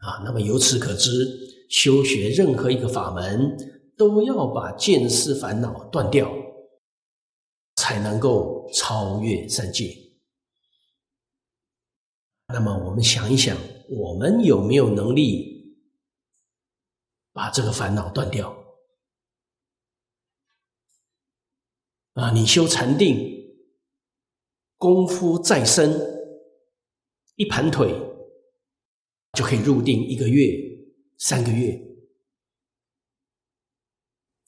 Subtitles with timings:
[0.00, 3.56] 啊，那么由此可知，修学任何一个法门，
[3.96, 6.30] 都要把见思烦恼断掉，
[7.76, 9.94] 才能够超越三界。
[12.48, 13.56] 那么我们想一想，
[13.88, 15.76] 我们有没有能力
[17.32, 18.56] 把这个烦恼断掉？
[22.14, 23.54] 啊，你修禅定，
[24.78, 25.94] 功夫再深，
[27.36, 27.94] 一盘腿
[29.40, 30.54] 就可以入定一个月、
[31.16, 31.80] 三个月，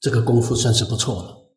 [0.00, 1.54] 这个功夫算是不错了。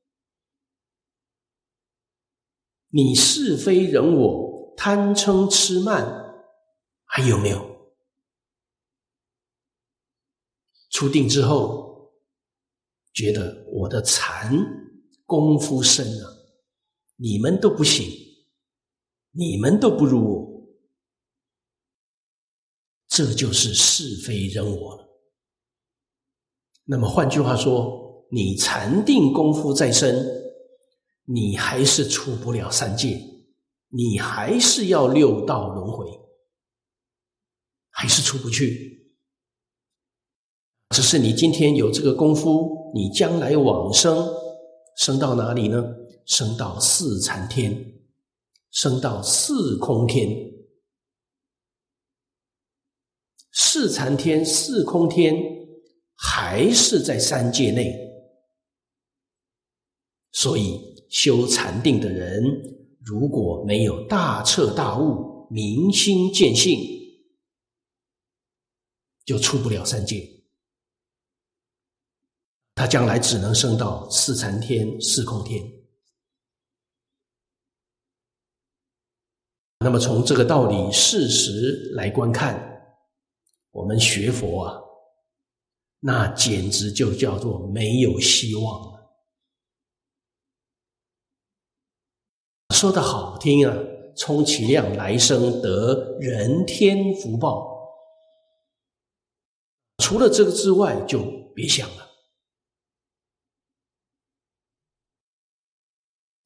[2.90, 6.46] 你是非人我、贪嗔痴慢
[7.06, 7.92] 还有没有？
[10.92, 12.14] 出定之后，
[13.14, 14.84] 觉得我的禅。
[15.26, 16.30] 功夫深啊，
[17.16, 18.06] 你们都不行，
[19.32, 20.53] 你们都不如我，
[23.16, 25.08] 这就是是非人我了。
[26.84, 30.28] 那么换句话说，你禅定功夫再深，
[31.26, 33.22] 你还是出不了三界，
[33.90, 36.08] 你还是要六道轮回，
[37.92, 39.14] 还是出不去。
[40.90, 44.28] 只是你今天有这个功夫，你将来往生。
[44.98, 45.86] 升到哪里呢？
[46.26, 47.94] 升到四禅天，
[48.72, 50.53] 升到四空天。
[53.54, 55.36] 四禅天、四空天
[56.16, 57.96] 还是在三界内，
[60.32, 62.44] 所以修禅定的人，
[63.06, 66.80] 如果没有大彻大悟、明心见性，
[69.24, 70.28] 就出不了三界。
[72.74, 75.64] 他将来只能升到四禅天、四空天。
[79.80, 82.73] 那么从这个道理事实来观看，
[83.74, 84.82] 我们学佛啊，
[86.00, 88.94] 那简直就叫做没有希望了。
[92.70, 93.76] 说的好听啊，
[94.16, 97.90] 充其量来生得人天福报，
[99.98, 101.24] 除了这个之外，就
[101.56, 102.10] 别想了。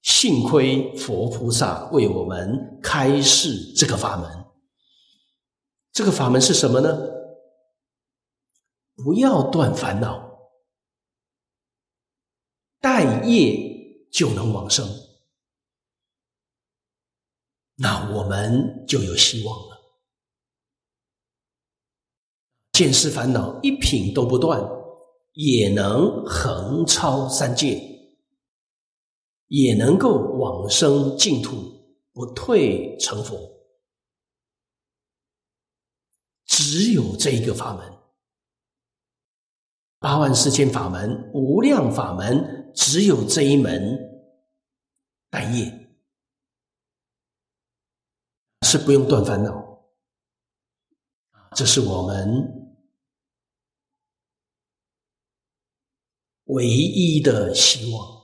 [0.01, 4.46] 幸亏佛菩萨为我们开示这个法门。
[5.97, 6.95] 这个法门是什么呢？
[8.97, 10.51] 不要断烦恼，
[12.79, 14.87] 待业就能往生。
[17.77, 19.77] 那我们就有希望了。
[22.73, 24.61] 见思烦恼一品都不断，
[25.33, 27.81] 也能横超三界。
[29.47, 31.55] 也能够往生净土，
[32.13, 33.56] 不退成佛。
[36.69, 37.97] 只有这一个法门，
[39.99, 43.97] 八万四千法门、无量法门，只有这一门
[45.29, 45.63] 带业，
[48.63, 49.65] 是不用断烦恼。
[51.55, 52.77] 这是我们
[56.47, 58.17] 唯一的希望。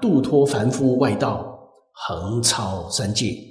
[0.00, 3.49] 度脱凡夫外道，横超三界。